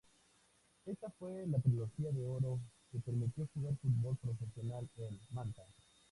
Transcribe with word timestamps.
Esa 0.87 1.11
fue 1.11 1.45
la 1.45 1.59
trilogía 1.59 2.09
de 2.11 2.25
oro 2.25 2.59
que 2.91 2.97
permitió 2.97 3.47
jugar 3.53 3.75
fútbol 3.83 4.17
profesional 4.17 4.89
en 4.97 5.19
Manta. 5.29 5.61